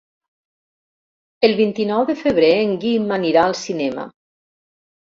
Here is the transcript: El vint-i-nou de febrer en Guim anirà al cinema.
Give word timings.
El 1.49 1.53
vint-i-nou 1.61 2.09
de 2.09 2.17
febrer 2.25 2.51
en 2.63 2.75
Guim 2.87 3.17
anirà 3.21 3.47
al 3.47 3.59
cinema. 3.65 4.13